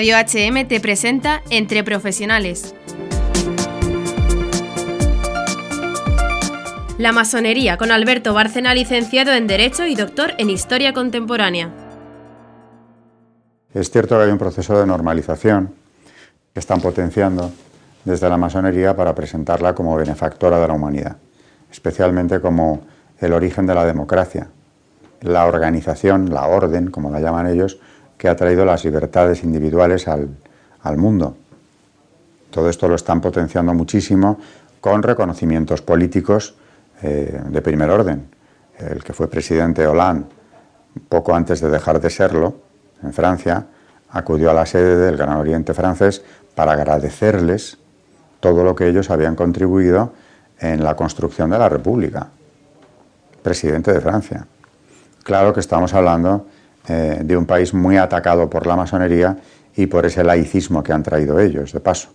[0.00, 2.74] Radio HM te presenta Entre Profesionales.
[6.96, 11.68] La masonería con Alberto Bárcena, licenciado en Derecho y doctor en Historia Contemporánea.
[13.74, 15.74] Es cierto que hay un proceso de normalización
[16.54, 17.52] que están potenciando
[18.06, 21.18] desde la masonería para presentarla como benefactora de la humanidad,
[21.70, 22.86] especialmente como
[23.18, 24.48] el origen de la democracia,
[25.20, 27.78] la organización, la orden, como la llaman ellos,
[28.20, 31.38] que ha traído las libertades individuales al, mundo.
[32.50, 34.38] Todo esto lo están potenciando muchísimo
[34.78, 36.54] con reconocimientos políticos
[37.02, 38.28] eh, de primer orden.
[38.76, 40.26] El que fue presidente Hollande,
[41.08, 42.56] poco antes de dejar de serlo,
[43.02, 43.64] en Francia,
[44.10, 46.22] acudió a la sede del Gran Oriente francés
[46.54, 47.78] para agradecerles
[48.38, 50.12] todo lo que ellos habían contribuido
[50.58, 52.26] en la construcción de la República.
[53.42, 54.46] Presidente de Francia.
[55.22, 56.44] Claro que estamos hablando
[56.92, 59.36] eh, de un país muy atacado por la masonería
[59.76, 62.08] y por ese laicismo que han traído ellos, de paso.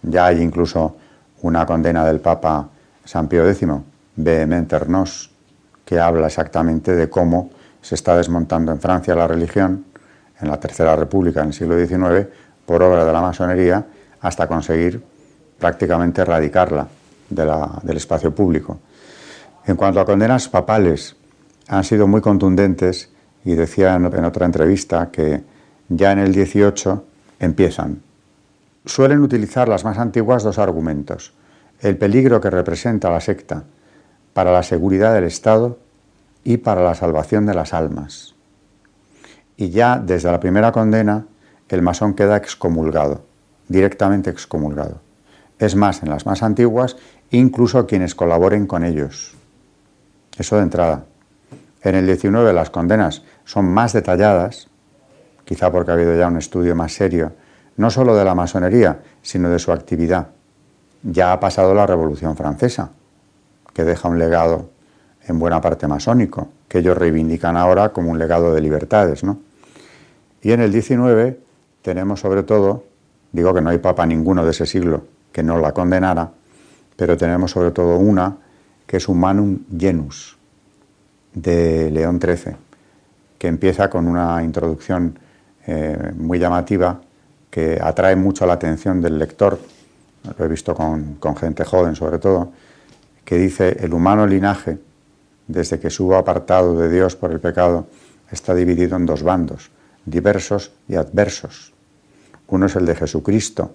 [0.00, 0.94] Ya hay incluso
[1.40, 2.68] una condena del Papa
[3.04, 3.68] San Pío X,
[4.14, 5.28] Vehemente Nos,
[5.84, 9.86] que habla exactamente de cómo se está desmontando en Francia la religión,
[10.40, 12.28] en la Tercera República, en el siglo XIX,
[12.64, 13.84] por obra de la masonería,
[14.20, 15.02] hasta conseguir
[15.58, 16.86] prácticamente erradicarla
[17.28, 18.78] del espacio público.
[19.66, 21.16] En cuanto a condenas papales,
[21.66, 23.11] han sido muy contundentes
[23.44, 25.42] y decía en, otra entrevista que
[25.88, 27.04] ya en el 18
[27.40, 28.00] empiezan.
[28.84, 31.32] Suelen utilizar las más antiguas dos argumentos.
[31.80, 33.64] El peligro que representa la secta
[34.32, 35.78] para la seguridad del Estado
[36.44, 38.34] y para la salvación de las almas.
[39.56, 41.26] Y ya desde la primera condena
[41.68, 43.22] el masón queda excomulgado,
[43.68, 45.00] directamente excomulgado.
[45.58, 46.96] Es más, en las más antiguas,
[47.30, 49.34] incluso quienes colaboren con ellos.
[50.36, 51.04] Eso de entrada.
[51.82, 54.66] En el 19 las condenas son más detalladas,
[55.44, 57.32] quizá porque ha habido ya un estudio más serio,
[57.76, 60.28] no solo de la masonería, sino de su actividad.
[61.02, 62.92] Ya ha pasado la Revolución Francesa,
[63.74, 64.70] que deja un legado
[65.28, 69.22] en buena parte masónico, que ellos reivindican ahora como un legado de libertades.
[69.22, 69.38] ¿no?
[70.40, 71.38] Y en el 19
[71.82, 72.84] tenemos sobre todo,
[73.32, 76.30] digo que no hay papa ninguno de ese siglo que no la condenara,
[76.96, 78.34] pero tenemos sobre todo una
[78.86, 80.38] que es Humanum Genus,
[81.34, 82.56] de León XIII,
[83.42, 85.18] que empieza con una introducción
[85.66, 87.00] eh, muy llamativa
[87.50, 89.58] que atrae mucho la atención del lector,
[90.38, 92.52] lo he visto con, gente joven sobre todo,
[93.24, 94.78] que dice, el humano linaje,
[95.48, 97.88] desde que subo apartado de Dios por el pecado,
[98.30, 99.72] está dividido en dos bandos,
[100.06, 101.72] diversos y adversos.
[102.46, 103.72] Uno es el de Jesucristo,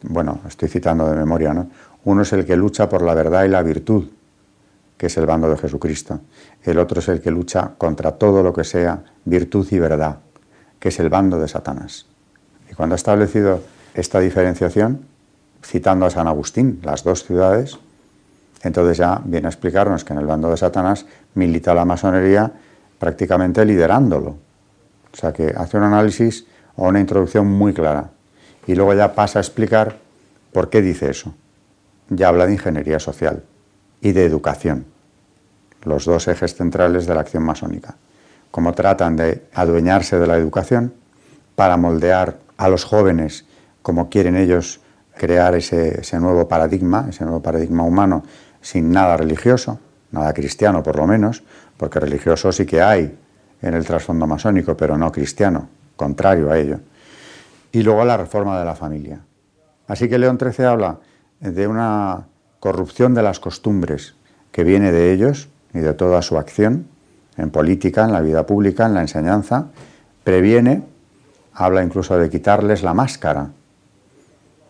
[0.00, 1.68] bueno, estoy citando de memoria, ¿no?
[2.04, 4.06] Uno es el que lucha por la verdad y la virtud,
[5.04, 6.18] que es el bando de Jesucristo.
[6.62, 10.16] El otro es el que lucha contra todo lo que sea virtud y verdad,
[10.78, 12.06] que es el bando de Satanás.
[12.70, 13.60] Y cuando ha establecido
[13.92, 15.04] esta diferenciación,
[15.62, 17.76] citando a San Agustín, las dos ciudades,
[18.62, 21.04] entonces ya viene a explicarnos que en el bando de Satanás
[21.34, 22.50] milita la masonería
[22.98, 24.36] prácticamente liderándolo.
[25.12, 28.08] O sea que hace un análisis o una introducción muy clara.
[28.66, 29.98] Y luego ya pasa a explicar
[30.50, 31.34] por qué dice eso.
[32.08, 33.42] Ya habla de ingeniería social
[34.00, 34.86] y de educación,
[35.84, 37.94] los dos ejes centrales de la acción masónica.
[38.50, 40.92] Cómo tratan de adueñarse de la educación
[41.54, 43.44] para moldear a los jóvenes
[43.82, 44.80] como quieren ellos
[45.16, 48.24] crear ese, nuevo paradigma, ese nuevo paradigma humano
[48.60, 49.78] sin nada religioso,
[50.10, 51.42] nada cristiano por lo menos,
[51.76, 53.16] porque religioso sí que hay
[53.60, 56.80] en el trasfondo masónico, pero no cristiano, contrario a ello.
[57.72, 59.20] Y luego la reforma de la familia.
[59.86, 60.98] Así que León XIII habla
[61.40, 62.24] de una
[62.60, 64.14] corrupción de las costumbres
[64.50, 66.86] que viene de ellos y de toda su acción
[67.36, 69.66] en política, en la vida pública, en la enseñanza,
[70.22, 70.82] previene,
[71.52, 73.48] habla incluso de quitarles la máscara,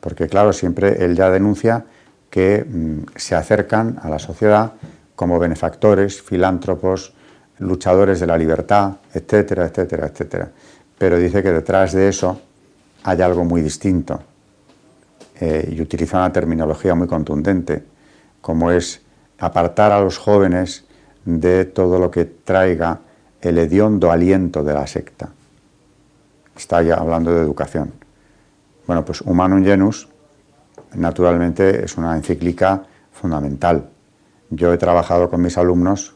[0.00, 1.84] porque claro, siempre él ya denuncia
[2.30, 4.72] que mm, se acercan a la sociedad
[5.14, 7.12] como benefactores, filántropos,
[7.58, 10.48] luchadores de la libertad, etcétera, etcétera, etcétera.
[10.98, 12.40] Pero dice que detrás de eso
[13.04, 14.20] hay algo muy distinto,
[15.40, 17.82] eh, y utiliza una terminología muy contundente,
[18.40, 19.00] como es
[19.38, 20.84] apartar a los jóvenes
[21.24, 22.98] de todo lo que traiga
[23.40, 25.28] el hediondo aliento de la secta.
[26.56, 27.92] Está ya hablando de educación.
[28.86, 30.08] Bueno, pues Humanum Genus,
[30.94, 32.82] naturalmente, es una encíclica
[33.12, 33.88] fundamental.
[34.50, 36.14] Yo he trabajado con mis alumnos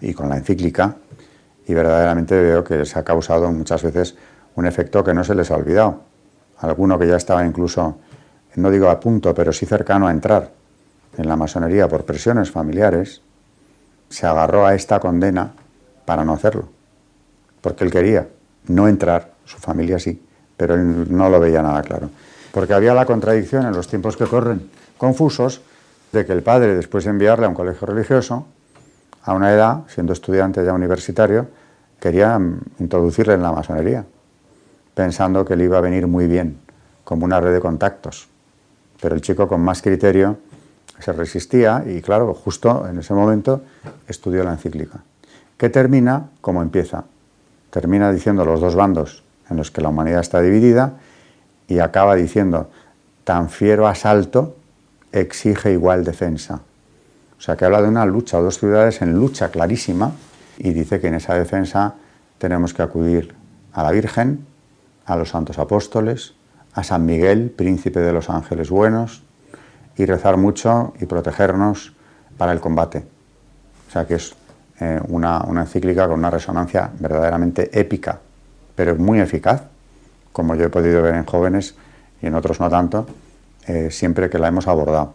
[0.00, 0.96] y con la encíclica
[1.66, 4.16] y verdaderamente veo que les ha causado muchas veces
[4.54, 6.02] un efecto que no se les ha olvidado.
[6.58, 7.98] Alguno que ya estaba incluso
[8.56, 10.50] no digo a punto, pero sí cercano a entrar
[11.16, 13.20] en la masonería por presiones familiares,
[14.08, 15.52] se agarró a esta condena
[16.04, 16.68] para no hacerlo.
[17.60, 18.28] Porque él quería
[18.68, 20.22] no entrar, su familia sí,
[20.56, 22.10] pero él no lo veía nada claro.
[22.52, 25.60] Porque había la contradicción en los tiempos que corren confusos
[26.12, 28.46] de que el padre, después de enviarle a un colegio religioso,
[29.22, 31.48] a una edad, siendo estudiante ya universitario,
[32.00, 32.40] quería
[32.78, 34.04] introducirle en la masonería,
[34.94, 36.58] pensando que le iba a venir muy bien,
[37.04, 38.28] como una red de contactos.
[39.00, 40.38] Pero el chico con más criterio
[41.00, 43.62] se resistía y claro, justo en ese momento
[44.08, 45.00] estudió la encíclica,
[45.56, 47.04] que termina como empieza.
[47.70, 50.94] Termina diciendo los dos bandos en los que la humanidad está dividida
[51.68, 52.70] y acaba diciendo,
[53.24, 54.56] tan fiero asalto
[55.12, 56.60] exige igual defensa.
[57.38, 60.12] O sea que habla de una lucha, dos ciudades en lucha clarísima
[60.58, 61.94] y dice que en esa defensa
[62.38, 63.34] tenemos que acudir
[63.72, 64.46] a la Virgen,
[65.04, 66.34] a los santos apóstoles,
[66.72, 69.22] a San Miguel, príncipe de los ángeles buenos,
[69.96, 71.92] y rezar mucho y protegernos
[72.36, 73.04] para el combate.
[73.88, 74.34] O sea que es
[74.80, 78.18] eh, una, encíclica con una resonancia verdaderamente épica,
[78.74, 79.62] pero muy eficaz,
[80.32, 81.74] como yo he podido ver en jóvenes
[82.20, 83.06] y en otros no tanto,
[83.66, 85.14] eh, siempre que la hemos abordado.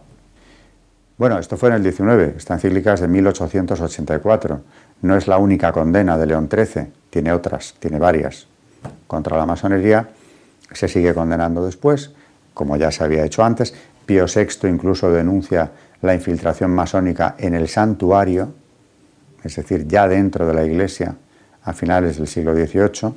[1.16, 4.60] Bueno, esto fue en el 19, esta encíclica es de 1884,
[5.02, 8.46] no es la única condena de León XIII, tiene otras, tiene varias
[9.06, 10.08] contra la masonería,
[10.72, 12.10] se sigue condenando después,
[12.54, 13.74] como ya se había hecho antes,
[14.06, 15.70] Pío VI incluso denuncia
[16.02, 18.52] la infiltración masónica en el santuario,
[19.42, 21.14] es decir, ya dentro de la iglesia
[21.64, 23.14] a finales del siglo XVIII,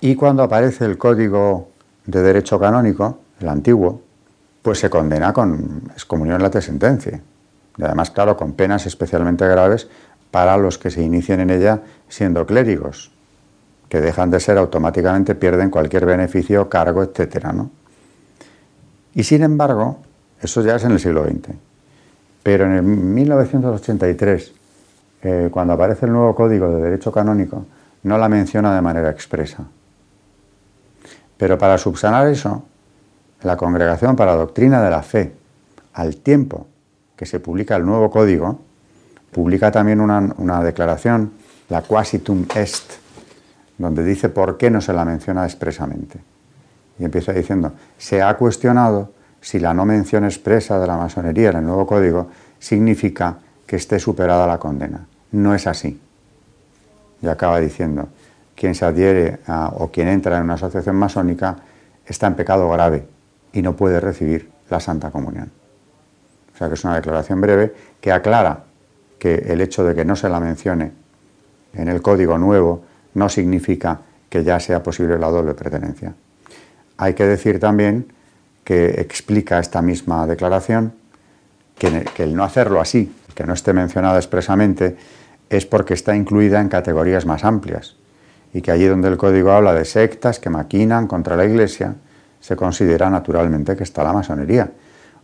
[0.00, 1.68] y cuando aparece el Código
[2.06, 4.02] de Derecho Canónico, el antiguo,
[4.62, 7.20] pues se condena con excomunión la sentencia.
[7.76, 9.88] Y además, claro, con penas especialmente graves
[10.30, 13.10] para los que se inicien en ella siendo clérigos,
[13.88, 17.52] que dejan de ser automáticamente, pierden cualquier beneficio, cargo, etc.
[17.52, 17.70] ¿no?
[19.14, 19.98] Y sin embargo,
[20.44, 21.54] eso ya es en el siglo XX.
[22.42, 24.52] Pero en el 1983,
[25.22, 27.64] eh, cuando aparece el nuevo Código de Derecho Canónico,
[28.02, 29.64] no la menciona de manera expresa.
[31.38, 32.62] Pero para subsanar eso,
[33.42, 35.32] la Congregación para la Doctrina de la Fe,
[35.94, 36.66] al tiempo
[37.16, 38.60] que se publica el nuevo código,
[39.32, 41.32] publica también una, una declaración,
[41.70, 42.92] la Quasitum Est,
[43.78, 46.18] donde dice por qué no se la menciona expresamente.
[46.98, 49.10] Y empieza diciendo, se ha cuestionado
[49.44, 53.36] si la no mención expresa de la masonería en el nuevo código significa
[53.66, 55.06] que esté superada la condena.
[55.32, 56.00] No es así.
[57.20, 58.08] Y acaba diciendo,
[58.56, 59.40] quien se adhiere
[59.72, 61.56] o quien entra en una asociación masónica
[62.06, 63.06] está en pecado grave
[63.52, 65.50] y no puede recibir la Santa Comunión.
[66.54, 68.60] O sea que es una declaración breve que aclara
[69.18, 70.92] que el hecho de que no se la mencione
[71.74, 72.82] en el código nuevo
[73.12, 74.00] no significa
[74.30, 76.14] que ya sea posible la doble pertenencia.
[76.96, 78.06] Hay que decir también
[78.64, 80.92] que explica esta misma declaración,
[81.78, 84.96] que, el no hacerlo así, que no esté mencionada expresamente,
[85.50, 87.96] es porque está incluida en categorías más amplias
[88.54, 91.94] y que allí donde el código habla de sectas que maquinan contra la Iglesia,
[92.40, 94.70] se considera naturalmente que está la masonería.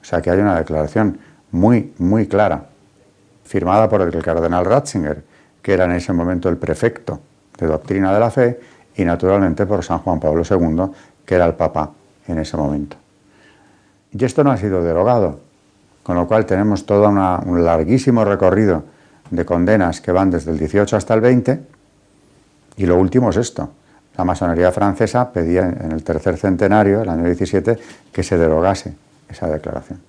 [0.02, 1.18] O sea que hay una declaración
[1.52, 2.64] muy, muy clara,
[3.44, 5.22] firmada por el cardenal Ratzinger,
[5.62, 7.20] que era en ese momento el prefecto
[7.56, 8.60] de doctrina de la fe,
[8.96, 10.92] y naturalmente por San Juan Pablo II,
[11.24, 11.90] que era el papa
[12.26, 12.96] en ese momento.
[14.12, 15.40] Y esto no ha sido derogado,
[16.02, 18.84] con lo cual tenemos todo un larguísimo recorrido
[19.30, 21.60] de condenas que van desde el 18 hasta el 20,
[22.76, 23.70] y lo último es esto.
[24.16, 27.78] La masonería francesa pedía en el tercer centenario, el año 17,
[28.12, 28.94] que se derogase
[29.28, 30.00] esa declaración.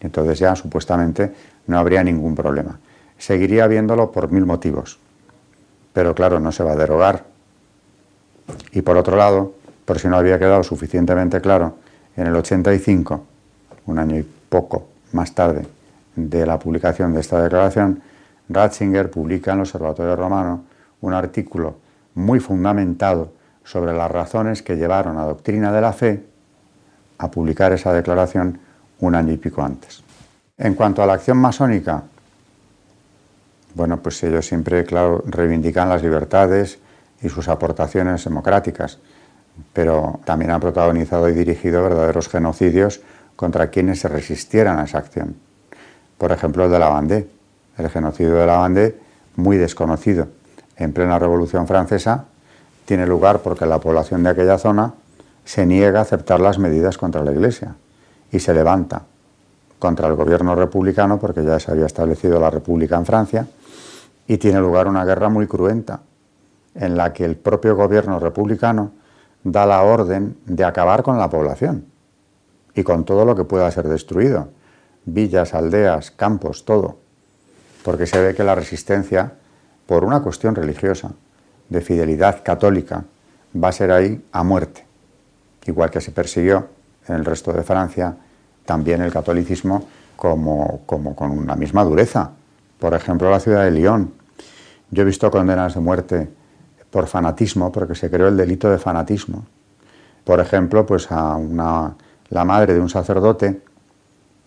[0.00, 1.32] Entonces ya supuestamente
[1.66, 2.78] no habría ningún problema.
[3.18, 4.98] Seguiría viéndolo por mil motivos,
[5.92, 7.24] pero claro, no se va a derogar.
[8.72, 9.54] Y por otro lado,
[9.86, 11.76] por si no había quedado suficientemente claro,
[12.16, 13.24] en el 85,
[13.86, 15.66] un año y poco más tarde
[16.16, 18.02] de la publicación de esta declaración,
[18.48, 20.64] Ratzinger publica en el Observatorio Romano
[21.00, 21.76] un artículo
[22.14, 23.32] muy fundamentado
[23.64, 26.24] sobre las razones que llevaron a Doctrina de la Fe
[27.18, 28.58] a publicar esa declaración
[29.00, 30.02] un año y pico antes.
[30.58, 32.02] En cuanto a la acción masónica,
[33.74, 34.84] bueno, pues ellos siempre,
[35.26, 36.78] reivindican las libertades
[37.22, 38.98] y sus aportaciones democráticas
[39.72, 43.00] pero también han protagonizado y dirigido verdaderos genocidios
[43.36, 45.36] contra quienes se resistieran a esa acción.
[46.18, 47.28] Por ejemplo, el de la Vendée,
[47.78, 48.98] el genocidio de la Vendée,
[49.36, 50.28] muy desconocido.
[50.76, 52.26] En plena Revolución Francesa
[52.84, 54.94] tiene lugar porque la población de aquella zona
[55.44, 57.74] se niega a aceptar las medidas contra la Iglesia
[58.30, 59.02] y se levanta
[59.78, 63.46] contra el gobierno republicano porque ya se había establecido la República en Francia
[64.26, 66.00] y tiene lugar una guerra muy cruenta
[66.74, 68.92] en la que el propio gobierno republicano
[69.44, 71.84] da la orden de acabar con la población
[72.74, 74.48] y con todo lo que pueda ser destruido,
[75.04, 76.96] villas, aldeas, campos, todo,
[77.84, 79.34] porque se ve que la resistencia,
[79.86, 81.12] por una cuestión religiosa,
[81.68, 83.04] de fidelidad católica,
[83.54, 84.84] va a ser ahí a muerte.
[85.66, 86.66] igual que se persiguió
[87.08, 88.16] en el resto de Francia
[88.64, 89.86] también el catolicismo
[90.16, 92.30] como, como con una misma dureza.
[92.78, 94.12] Por ejemplo, la ciudad de Lyon.
[94.90, 96.28] Yo he visto condenas de muerte
[96.94, 99.46] por fanatismo, porque se creó el delito de fanatismo.
[100.22, 101.96] Por ejemplo, pues a una,
[102.30, 103.62] la madre de un sacerdote,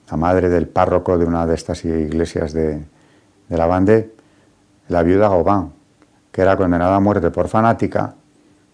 [0.09, 2.85] la madre del párroco de una de estas iglesias de,
[3.49, 4.15] de la Vendée,
[4.87, 5.73] la viuda Gaubin,
[6.31, 8.13] que era condenada a muerte por fanática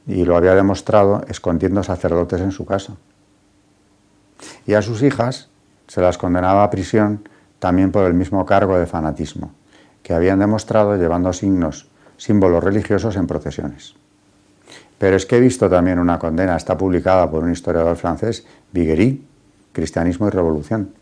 [0.05, 2.93] y lo había demostrado escondiendo sacerdotes en su casa.
[4.67, 5.49] Y a sus hijas
[5.87, 7.27] se las condenaba a prisión
[7.57, 9.51] también por el mismo cargo de fanatismo,
[10.03, 13.95] que habían demostrado llevando signos, símbolos religiosos en procesiones.
[14.97, 19.19] Pero es que he visto también una condena, está publicada por un historiador francés, Viguerie,
[19.71, 20.93] Cristianismo y Revolución,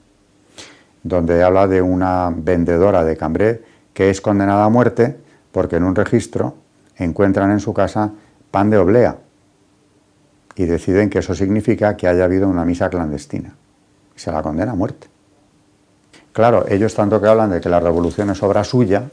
[1.04, 3.60] donde habla de una vendedora de Cambrai
[3.94, 5.18] que es condenada a muerte
[5.52, 6.56] porque en un registro
[6.98, 8.12] encuentran en su casa
[8.52, 9.18] pan de oblea
[10.56, 13.54] y deciden que eso significa que haya habido una misa clandestina.
[14.16, 15.08] Se la condena a muerte.
[16.34, 19.10] Claro, ellos tanto que hablan de que la revolución es obra suya,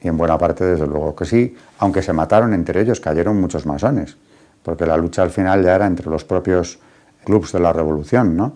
[0.00, 3.66] y en buena parte desde luego que sí, aunque se mataron entre ellos, cayeron muchos
[3.66, 4.16] masones,
[4.62, 6.78] porque la lucha al final ya era entre los propios
[7.24, 8.52] clubs de la revolución, ¿no?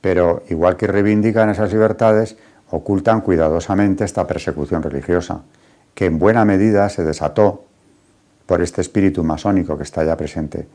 [0.00, 2.36] Pero igual que reivindican esas libertades,
[2.70, 5.42] ocultan cuidadosamente esta persecución religiosa,
[5.94, 7.64] que en buena medida se desató
[8.46, 10.66] por este espíritu masónico que está ya presente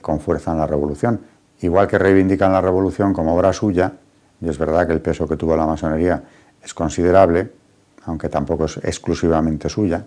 [0.00, 1.20] con fuerza en la revolución.
[1.60, 3.92] Igual que reivindican la revolución como obra suya,
[4.40, 6.22] y es verdad que el peso que tuvo la masonería
[6.62, 7.50] es considerable,
[8.06, 10.04] aunque tampoco es exclusivamente suya,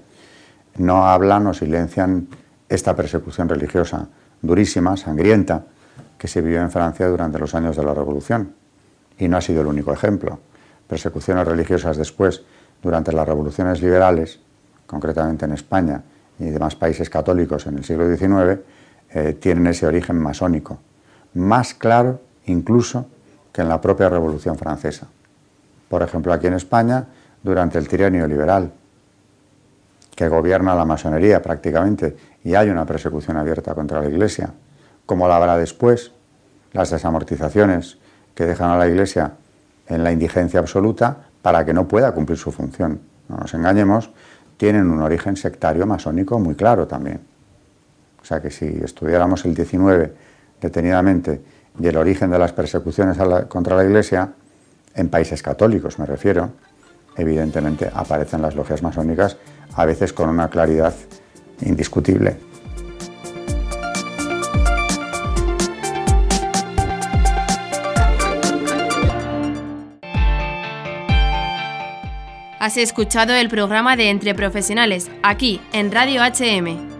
[0.78, 2.28] no hablan o silencian
[2.70, 4.08] esta persecución religiosa
[4.42, 5.64] durísima, sangrienta,
[6.18, 8.52] que se vivió en Francia durante los años de la Revolución.
[9.18, 10.40] Y no ha sido el único ejemplo.
[10.88, 12.44] Persecuciones religiosas después,
[12.82, 14.40] durante las revoluciones liberales,
[14.86, 16.02] concretamente en España
[16.40, 18.62] y demás países católicos en el siglo XIX,
[19.10, 20.80] eh, tienen ese origen masónico,
[21.34, 23.08] más claro incluso
[23.52, 25.08] que en la propia Revolución Francesa.
[25.90, 27.06] Por ejemplo, aquí en España,
[27.48, 28.72] durante el tiranio liberal,
[30.16, 34.52] que gobierna la masonería prácticamente, y hay una persecución abierta contra la Iglesia,
[35.06, 36.12] como la habrá después,
[36.74, 37.98] las desamortizaciones
[38.36, 39.32] que dejan a la Iglesia
[39.88, 43.00] en la indigencia absoluta para que no pueda cumplir su función.
[43.30, 44.10] No nos engañemos,
[44.58, 47.22] tienen un origen sectario masónico muy claro también.
[48.22, 50.14] O sea que si estudiáramos el 19
[50.60, 51.42] detenidamente
[51.80, 54.30] y el origen de las persecuciones contra la Iglesia,
[54.96, 56.50] en países católicos me refiero,
[57.18, 59.38] evidentemente aparecen las logias masónicas
[59.76, 60.94] a veces con una claridad
[61.62, 62.38] indiscutible.
[72.60, 76.97] Has escuchado el programa de Entre Profesionales, aquí en Radio HM.